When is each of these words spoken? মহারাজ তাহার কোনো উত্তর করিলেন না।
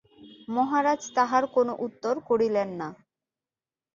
মহারাজ 0.47 1.01
তাহার 1.15 1.43
কোনো 1.55 1.73
উত্তর 1.85 2.15
করিলেন 2.29 2.69
না। 2.79 2.87